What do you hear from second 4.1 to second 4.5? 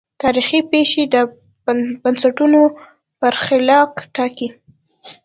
ټاکي.